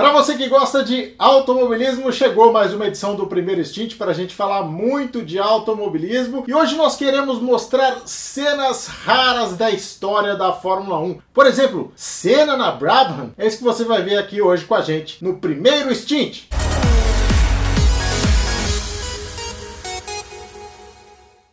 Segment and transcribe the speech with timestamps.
[0.00, 4.14] Para você que gosta de automobilismo, chegou mais uma edição do Primeiro Stint para a
[4.14, 10.54] gente falar muito de automobilismo e hoje nós queremos mostrar cenas raras da história da
[10.54, 11.18] Fórmula 1.
[11.34, 14.80] Por exemplo, cena na Brabham, é isso que você vai ver aqui hoje com a
[14.80, 16.44] gente no Primeiro Stint.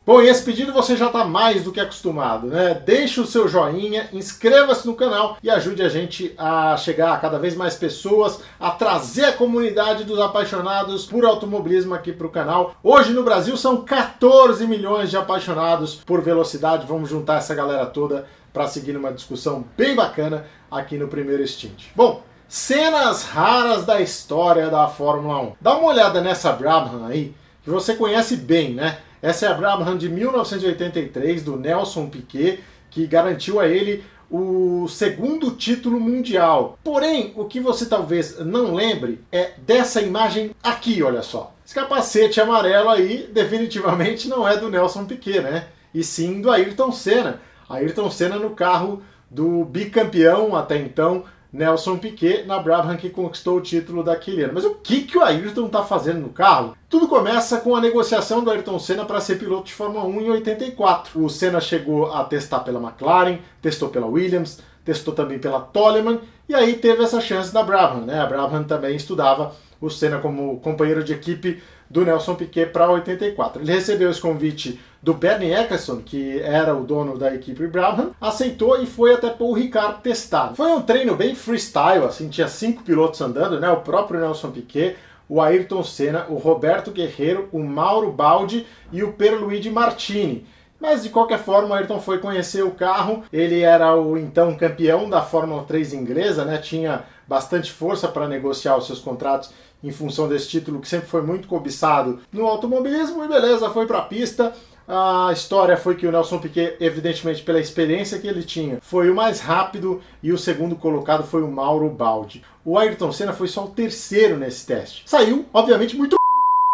[0.08, 2.82] Bom, e esse pedido você já está mais do que acostumado, né?
[2.86, 7.38] Deixe o seu joinha, inscreva-se no canal e ajude a gente a chegar a cada
[7.38, 12.78] vez mais pessoas, a trazer a comunidade dos apaixonados por automobilismo aqui para o canal.
[12.82, 16.88] Hoje no Brasil são 14 milhões de apaixonados por velocidade.
[16.88, 21.88] Vamos juntar essa galera toda para seguir numa discussão bem bacana aqui no primeiro Stint.
[21.94, 25.54] Bom, cenas raras da história da Fórmula 1.
[25.60, 29.00] Dá uma olhada nessa Brabham aí, que você conhece bem, né?
[29.28, 35.52] Essa é a Brabham de 1983, do Nelson Piquet, que garantiu a ele o segundo
[35.52, 36.80] título mundial.
[36.82, 41.54] Porém, o que você talvez não lembre é dessa imagem aqui, olha só.
[41.66, 45.68] Esse capacete amarelo aí definitivamente não é do Nelson Piquet, né?
[45.94, 47.42] E sim do Ayrton Senna.
[47.68, 51.26] Ayrton Senna no carro do bicampeão até então
[51.58, 54.54] Nelson Piquet na Brabham que conquistou o título daquele ano.
[54.54, 56.78] Mas o que, que o Ayrton está fazendo no carro?
[56.88, 60.30] Tudo começa com a negociação do Ayrton Senna para ser piloto de Fórmula 1 em
[60.30, 61.24] 84.
[61.24, 66.54] O Senna chegou a testar pela McLaren, testou pela Williams, testou também pela Toleman e
[66.54, 68.02] aí teve essa chance da Brabham.
[68.02, 68.20] Né?
[68.20, 73.62] A Brabham também estudava o Senna como companheiro de equipe do Nelson Piquet para 84.
[73.62, 78.82] Ele recebeu esse convite do Bernie Eccleston, que era o dono da equipe Brabham, aceitou
[78.82, 80.54] e foi até Paul Ricard testar.
[80.56, 83.70] Foi um treino bem freestyle, assim, tinha cinco pilotos andando, né?
[83.70, 84.96] O próprio Nelson Piquet,
[85.30, 90.46] o Ayrton Senna, o Roberto Guerreiro, o Mauro Baldi e o Pierluigi Martini.
[90.80, 93.24] Mas de qualquer forma, o Ayrton foi conhecer o carro.
[93.34, 96.58] Ele era o então campeão da Fórmula 3 inglesa, né?
[96.60, 99.50] Tinha bastante força para negociar os seus contratos
[99.84, 103.24] em função desse título que sempre foi muito cobiçado no automobilismo.
[103.24, 104.54] E beleza, foi para a pista.
[104.88, 109.16] A história foi que o Nelson Piquet, evidentemente pela experiência que ele tinha, foi o
[109.16, 112.42] mais rápido e o segundo colocado foi o Mauro Baldi.
[112.64, 115.04] O Ayrton Senna foi só o terceiro nesse teste.
[115.06, 116.16] Saiu, obviamente, muito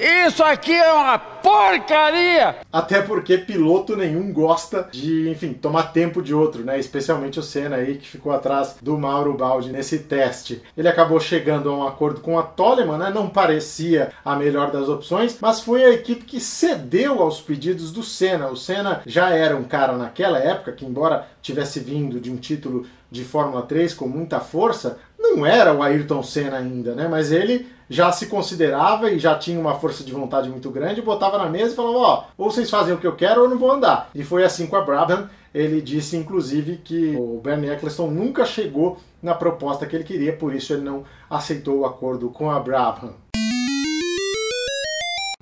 [0.01, 2.55] isso aqui é uma porcaria!
[2.73, 6.79] Até porque piloto nenhum gosta de, enfim, tomar tempo de outro, né?
[6.79, 10.63] Especialmente o Senna aí, que ficou atrás do Mauro Baldi nesse teste.
[10.75, 13.11] Ele acabou chegando a um acordo com a Toleman, né?
[13.13, 18.01] Não parecia a melhor das opções, mas foi a equipe que cedeu aos pedidos do
[18.01, 18.47] Senna.
[18.47, 22.87] O Senna já era um cara naquela época que, embora tivesse vindo de um título
[23.11, 27.07] de Fórmula 3 com muita força, não era o Ayrton Senna ainda, né?
[27.07, 31.37] Mas ele já se considerava e já tinha uma força de vontade muito grande, botava
[31.37, 33.49] na mesa e falava: Ó, oh, ou vocês fazem o que eu quero ou eu
[33.49, 34.09] não vou andar.
[34.13, 35.29] E foi assim com a Brabham.
[35.53, 40.53] Ele disse, inclusive, que o Bernie Eccleston nunca chegou na proposta que ele queria, por
[40.53, 43.13] isso ele não aceitou o acordo com a Brabham.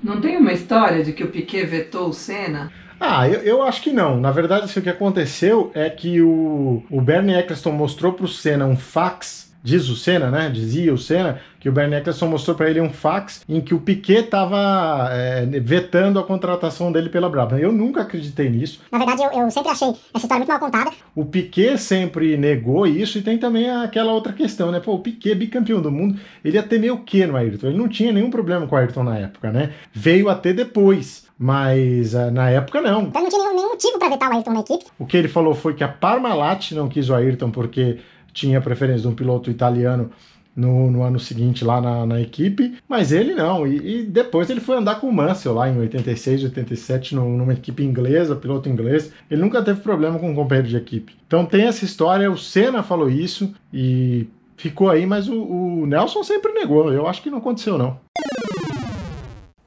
[0.03, 2.71] Não tem uma história de que o Piquet vetou o Senna?
[2.99, 4.17] Ah, eu, eu, acho que não.
[4.17, 8.65] Na verdade, o que aconteceu é que o, o Bernie Eccleston mostrou para o Senna
[8.65, 10.49] um fax diz o Senna, né?
[10.49, 13.79] Dizia o Senna que o Bernie Eccleston mostrou para ele um fax em que o
[13.79, 17.59] Piquet estava é, vetando a contratação dele pela Brabham.
[17.59, 18.81] Eu nunca acreditei nisso.
[18.91, 20.91] Na verdade, eu, eu, sempre achei essa história muito mal contada.
[21.15, 24.79] O Piquet sempre negou isso e tem também aquela outra questão, né?
[24.79, 27.67] Pô, o Piquet, bicampeão do mundo, ele ia ter meio o quê no Ayrton?
[27.67, 29.73] Ele não tinha nenhum problema com o Ayrton na época, né?
[29.93, 31.29] Veio a ter depois.
[31.37, 33.03] Mas uh, na época não.
[33.03, 34.85] Então não tinha nenhum, nenhum motivo para vetar o Ayrton na equipe.
[34.99, 37.97] O que ele falou foi que a Parmalat não quis o Ayrton porque
[38.33, 40.11] tinha preferência de um piloto italiano
[40.55, 43.65] no, no ano seguinte lá na, na equipe, mas ele não.
[43.65, 47.53] E, e, depois ele foi andar com o Mansell lá em 86, 87, no, numa
[47.53, 49.11] equipe inglesa, piloto inglês.
[49.29, 51.15] Ele nunca teve problema com um companheiro de equipe.
[51.25, 54.27] Então tem essa história, o Senna falou isso e
[54.57, 56.91] ficou aí, mas o, o Nelson sempre negou.
[56.91, 57.99] Eu acho que não aconteceu não.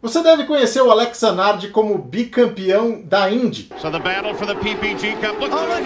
[0.02, 3.70] Você deve conhecer o Alex Zanardi como bicampeão da Indy.
[3.80, 5.40] So the battle for the PPG Cup.
[5.40, 5.82] Look, oh, look,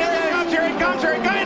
[0.50, 1.37] here he comes, here he comes,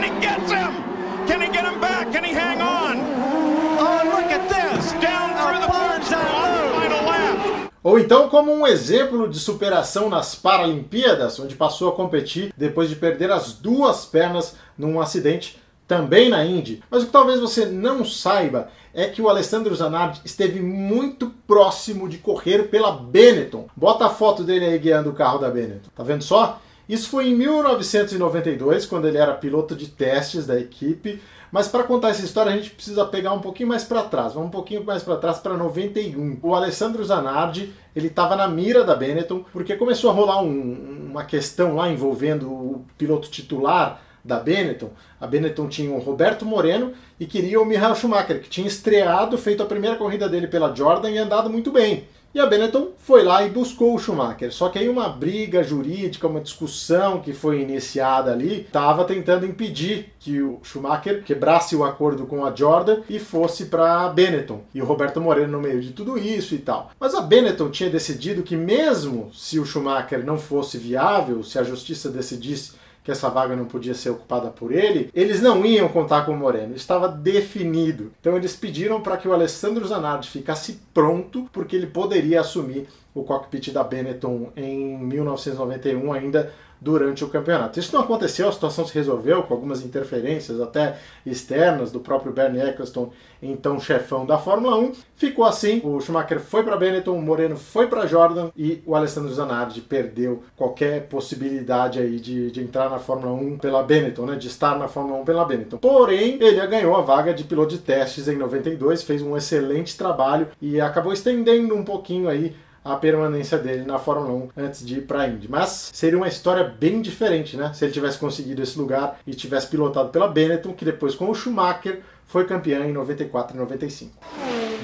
[7.83, 12.97] Ou então como um exemplo de superação nas Paralimpíadas, onde passou a competir depois de
[12.97, 16.83] perder as duas pernas num acidente também na Indy.
[16.89, 22.09] Mas o que talvez você não saiba é que o Alessandro Zanardi esteve muito próximo
[22.09, 23.67] de correr pela Benetton.
[23.77, 25.91] Bota a foto dele aí guiando o carro da Benetton.
[25.95, 26.61] Tá vendo só?
[26.89, 31.21] Isso foi em 1992, quando ele era piloto de testes da equipe.
[31.53, 34.33] Mas para contar essa história a gente precisa pegar um pouquinho mais para trás.
[34.33, 36.39] Vamos um pouquinho mais para trás para 91.
[36.43, 41.25] O Alessandro Zanardi ele estava na mira da Benetton porque começou a rolar um, uma
[41.25, 44.91] questão lá envolvendo o piloto titular da Benetton,
[45.21, 49.63] a Benetton tinha o Roberto Moreno e queria o Michael Schumacher, que tinha estreado, feito
[49.63, 52.05] a primeira corrida dele pela Jordan e andado muito bem.
[52.35, 54.51] E a Benetton foi lá e buscou o Schumacher.
[54.51, 60.15] Só que aí uma briga jurídica, uma discussão que foi iniciada ali, estava tentando impedir
[60.19, 64.63] que o Schumacher quebrasse o acordo com a Jordan e fosse para a Benetton.
[64.75, 66.91] E o Roberto Moreno no meio de tudo isso e tal.
[66.99, 71.63] Mas a Benetton tinha decidido que mesmo se o Schumacher não fosse viável, se a
[71.63, 76.25] justiça decidisse que essa vaga não podia ser ocupada por ele, eles não iam contar
[76.25, 78.13] com o Moreno, estava definido.
[78.21, 83.25] Então eles pediram para que o Alessandro Zanardi ficasse pronto, porque ele poderia assumir o
[83.25, 86.53] cockpit da Benetton em 1991 ainda
[86.83, 87.79] durante o campeonato.
[87.79, 92.61] Isso não aconteceu, a situação se resolveu com algumas interferências até externas do próprio Bernie
[92.61, 94.93] Eccleston, então chefão da Fórmula 1.
[95.15, 99.33] Ficou assim, o Schumacher foi para Benetton, o Moreno foi para Jordan e o Alessandro
[99.33, 104.49] Zanardi perdeu qualquer possibilidade aí de, de entrar na Fórmula 1 pela Benetton, né, de
[104.49, 105.77] estar na Fórmula 1 pela Benetton.
[105.77, 110.49] Porém, ele ganhou a vaga de piloto de testes em 92, fez um excelente trabalho
[110.61, 115.03] e acabou estendendo um pouquinho aí a permanência dele na Fórmula 1 antes de ir
[115.03, 115.49] para a Indy.
[115.49, 117.73] Mas seria uma história bem diferente, né?
[117.75, 121.35] Se ele tivesse conseguido esse lugar e tivesse pilotado pela Benetton, que depois com o
[121.35, 124.13] Schumacher foi campeão em 94 e 95.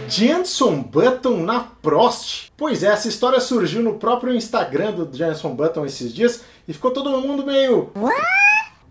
[0.09, 2.51] Jenson Button na Prost.
[2.57, 6.91] Pois é, essa história surgiu no próprio Instagram do Jenson Button esses dias e ficou
[6.91, 7.91] todo mundo meio.
[7.97, 8.48] What?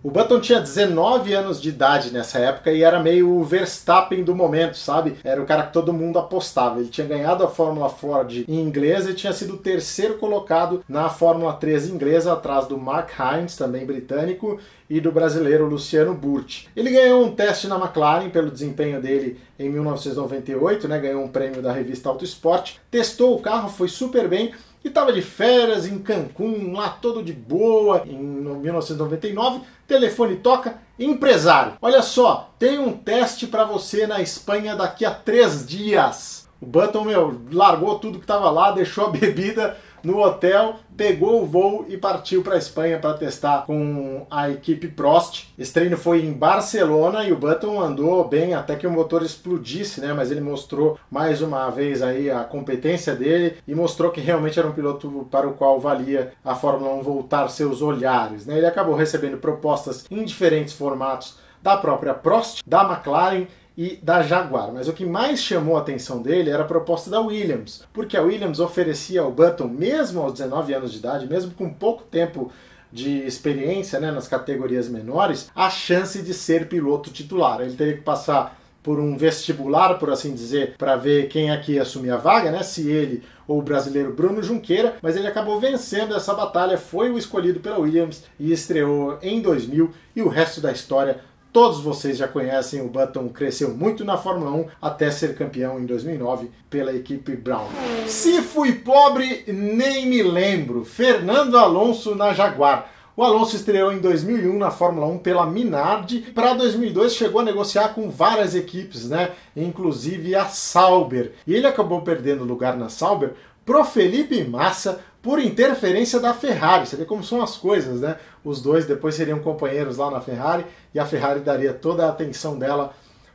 [0.07, 4.33] O Button tinha 19 anos de idade nessa época e era meio o Verstappen do
[4.33, 5.17] momento, sabe?
[5.21, 6.79] Era o cara que todo mundo apostava.
[6.79, 11.09] Ele tinha ganhado a Fórmula Ford em inglesa e tinha sido o terceiro colocado na
[11.09, 14.57] Fórmula 3 inglesa, atrás do Mark Hines, também britânico,
[14.89, 16.69] e do brasileiro Luciano Burti.
[16.73, 20.99] Ele ganhou um teste na McLaren pelo desempenho dele em 1998, né?
[20.99, 22.75] Ganhou um prêmio da revista Auto Sport.
[22.89, 24.53] Testou o carro, foi super bem
[24.87, 29.61] e estava de férias em Cancún, lá todo de boa, em 1999.
[29.85, 31.73] Telefone toca, empresário.
[31.81, 36.47] Olha só, tem um teste para você na Espanha daqui a três dias.
[36.59, 39.77] O Button, meu, largou tudo que estava lá, deixou a bebida
[40.07, 44.87] no hotel, pegou o voo e partiu para a Espanha para testar com a equipe
[44.87, 45.53] Prost.
[45.59, 49.99] Esse treino foi em Barcelona e o Button andou bem até que o motor explodisse,
[49.99, 50.13] né?
[50.13, 54.69] Mas ele mostrou mais uma vez aí a competência dele e mostrou que realmente era
[54.69, 58.55] um piloto para o qual valia a Fórmula 1 voltar seus olhares, né?
[58.55, 63.45] Ele acabou recebendo propostas em diferentes formatos da própria Prost, da McLaren
[63.77, 64.71] e da Jaguar.
[64.73, 68.21] Mas o que mais chamou a atenção dele era a proposta da Williams, porque a
[68.23, 72.51] Williams oferecia ao Button, mesmo aos 19 anos de idade, mesmo com pouco tempo
[72.91, 77.61] de experiência né, nas categorias menores, a chance de ser piloto titular.
[77.61, 81.81] Ele teria que passar por um vestibular, por assim dizer, para ver quem aqui ia
[81.81, 82.63] assumir a vaga, né?
[82.63, 87.17] Se ele ou o brasileiro Bruno Junqueira, mas ele acabou vencendo essa batalha, foi o
[87.17, 91.19] escolhido pela Williams e estreou em 2000 e o resto da história
[91.57, 95.87] Todos vocês já conhecem, o Button cresceu muito na Fórmula 1 até ser campeão em
[95.87, 97.65] 2009 pela equipe Brown.
[98.05, 100.85] Se fui pobre, nem me lembro.
[100.85, 102.91] Fernando Alonso na Jaguar.
[103.15, 106.19] O Alonso estreou em 2001 na Fórmula 1 pela Minardi.
[106.19, 109.31] Para 2002 chegou a negociar com várias equipes, né?
[109.55, 111.31] Inclusive a Sauber.
[111.47, 113.33] E ele acabou perdendo lugar na Sauber
[113.65, 116.87] pro Felipe Massa por interferência da Ferrari.
[116.87, 118.17] Você vê como são as coisas, né?
[118.43, 122.57] Os dois depois seriam companheiros lá na Ferrari e a Ferrari daria toda a atenção
[122.57, 122.93] dela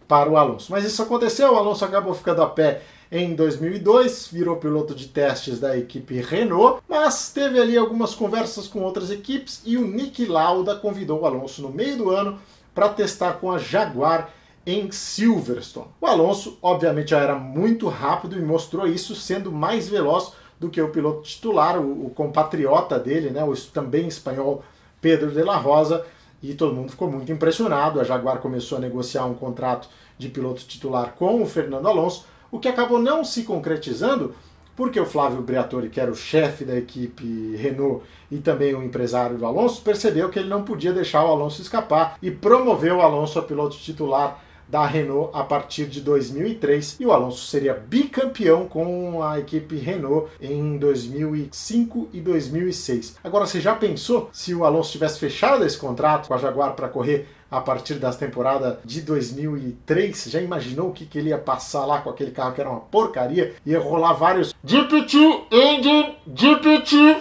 [0.08, 0.70] para o Alonso.
[0.70, 5.61] Mas isso aconteceu, o Alonso acabou ficando a pé em 2002, virou piloto de testes
[5.61, 10.76] da equipe Renault, mas teve ali algumas conversas com outras equipes e o Nick Lauda
[10.76, 12.38] convidou o Alonso no meio do ano
[12.75, 14.30] para testar com a Jaguar
[14.64, 15.88] em Silverstone.
[16.00, 20.81] O Alonso, obviamente, já era muito rápido e mostrou isso sendo mais veloz do que
[20.81, 24.62] o piloto titular, o, o compatriota dele, né, o também espanhol
[25.00, 26.07] Pedro de la Rosa,
[26.40, 28.00] e todo mundo ficou muito impressionado.
[28.00, 32.61] A Jaguar começou a negociar um contrato de piloto titular com o Fernando Alonso, o
[32.61, 34.37] que acabou não se concretizando,
[34.76, 39.37] porque o Flávio Briatore, que era o chefe da equipe Renault e também o empresário
[39.37, 43.37] do Alonso, percebeu que ele não podia deixar o Alonso escapar e promoveu o Alonso
[43.40, 44.40] a piloto titular
[44.73, 50.31] da Renault a partir de 2003 e o Alonso seria bicampeão com a equipe Renault
[50.41, 53.17] em 2005 e 2006.
[53.23, 56.88] Agora, você já pensou se o Alonso tivesse fechado esse contrato com a Jaguar para
[56.88, 60.25] correr a partir das temporadas de 2003.
[60.25, 62.80] Já imaginou o que, que ele ia passar lá com aquele carro que era uma
[62.80, 63.54] porcaria?
[63.66, 67.18] Ia rolar vários GP2 Engine, GP2.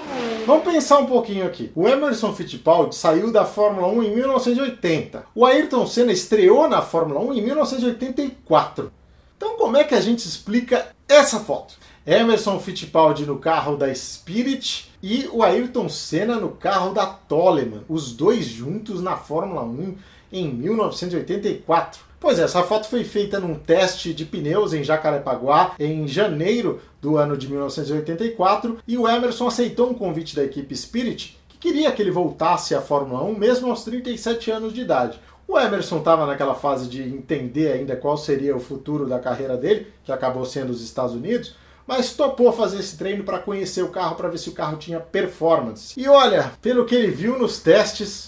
[0.48, 1.70] Vamos pensar um pouquinho aqui.
[1.76, 5.26] O Emerson Fittipaldi saiu da Fórmula 1 em 1980.
[5.36, 8.92] O Ayrton Senna estreou na Fórmula 1 em 1984.
[9.36, 11.76] Então, como é que a gente explica essa foto?
[12.06, 18.12] Emerson Fittipaldi no carro da Spirit e o Ayrton Senna no carro da Toleman, os
[18.12, 19.96] dois juntos na Fórmula 1
[20.32, 22.12] em 1984.
[22.20, 27.18] Pois é, essa foto foi feita num teste de pneus em Jacarepaguá em janeiro do
[27.18, 32.00] ano de 1984 e o Emerson aceitou um convite da equipe Spirit que queria que
[32.00, 35.20] ele voltasse à Fórmula 1 mesmo aos 37 anos de idade.
[35.48, 39.88] O Emerson estava naquela fase de entender ainda qual seria o futuro da carreira dele,
[40.04, 44.16] que acabou sendo os Estados Unidos, mas topou fazer esse treino para conhecer o carro,
[44.16, 46.00] para ver se o carro tinha performance.
[46.00, 48.28] E olha, pelo que ele viu nos testes.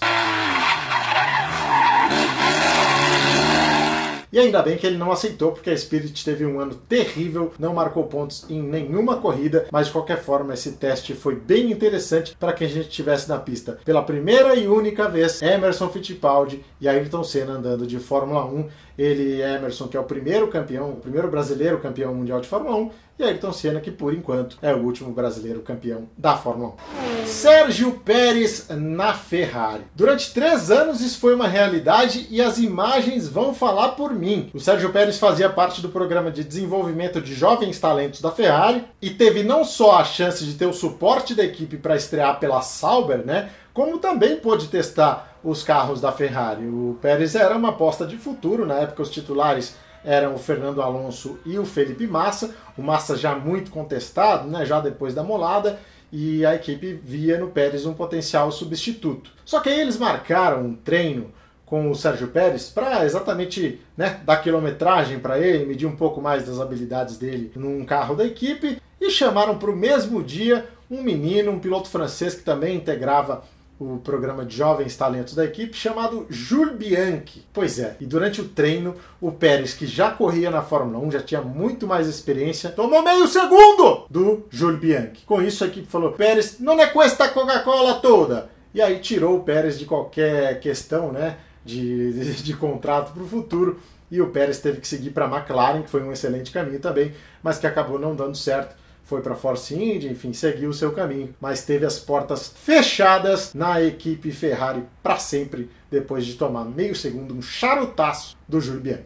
[4.34, 7.72] E ainda bem que ele não aceitou, porque a Spirit teve um ano terrível, não
[7.72, 12.52] marcou pontos em nenhuma corrida, mas de qualquer forma esse teste foi bem interessante para
[12.52, 13.78] que a gente tivesse na pista.
[13.84, 19.40] Pela primeira e única vez Emerson Fittipaldi e Ayrton Senna andando de Fórmula 1 ele,
[19.40, 23.22] Emerson, que é o primeiro campeão, o primeiro brasileiro campeão mundial de Fórmula 1, e
[23.22, 26.74] Ayrton Senna, que por enquanto é o último brasileiro campeão da Fórmula
[27.22, 27.26] 1.
[27.26, 29.84] Sérgio Pérez na Ferrari.
[29.94, 34.50] Durante três anos isso foi uma realidade e as imagens vão falar por mim.
[34.52, 39.10] O Sérgio Pérez fazia parte do programa de desenvolvimento de jovens talentos da Ferrari e
[39.10, 43.24] teve não só a chance de ter o suporte da equipe para estrear pela Sauber,
[43.24, 43.50] né?
[43.72, 46.66] Como também pôde testar os carros da Ferrari.
[46.66, 51.38] O Pérez era uma aposta de futuro, na época os titulares eram o Fernando Alonso
[51.44, 55.78] e o Felipe Massa, o Massa já muito contestado, né, já depois da molada,
[56.12, 59.32] e a equipe via no Pérez um potencial substituto.
[59.44, 61.32] Só que aí eles marcaram um treino
[61.66, 66.46] com o Sérgio Pérez para exatamente né, dar quilometragem para ele, medir um pouco mais
[66.46, 71.50] das habilidades dele num carro da equipe e chamaram para o mesmo dia um menino,
[71.50, 73.42] um piloto francês que também integrava
[73.78, 77.44] o programa de jovens talentos da equipe, chamado Jules Bianchi.
[77.52, 81.20] Pois é, e durante o treino, o Pérez, que já corria na Fórmula 1, já
[81.20, 85.24] tinha muito mais experiência, tomou meio segundo do Jules Bianchi.
[85.26, 88.50] Com isso, a equipe falou: Pérez, não é com esta Coca-Cola toda.
[88.72, 93.28] E aí tirou o Pérez de qualquer questão né, de, de, de contrato para o
[93.28, 93.78] futuro.
[94.10, 97.12] E o Pérez teve que seguir para a McLaren, que foi um excelente caminho também,
[97.42, 101.34] mas que acabou não dando certo foi para Force India, enfim, seguiu o seu caminho,
[101.40, 107.34] mas teve as portas fechadas na equipe Ferrari para sempre, depois de tomar meio segundo
[107.34, 109.04] um charutaço do Júlio Bianchi.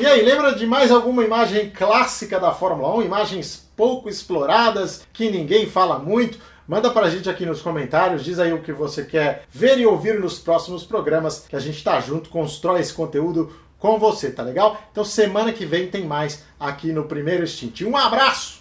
[0.00, 3.02] E aí, lembra de mais alguma imagem clássica da Fórmula 1?
[3.02, 6.38] Imagens pouco exploradas, que ninguém fala muito?
[6.66, 10.20] Manda pra gente aqui nos comentários, diz aí o que você quer ver e ouvir
[10.20, 14.78] nos próximos programas, que a gente tá junto, constrói esse conteúdo com você, tá legal?
[14.92, 17.88] Então semana que vem tem mais aqui no Primeiro Instinto.
[17.88, 18.57] Um abraço!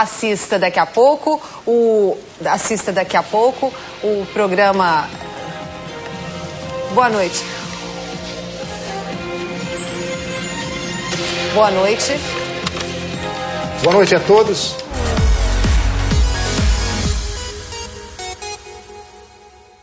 [0.00, 3.72] Assista daqui a pouco o assista daqui a pouco
[4.02, 5.08] o programa
[6.96, 7.44] Boa noite.
[11.52, 12.18] Boa noite.
[13.82, 14.85] Boa noite a todos.